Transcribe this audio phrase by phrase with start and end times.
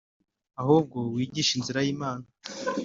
[0.61, 2.25] ahubwo wigisha inzira y Imana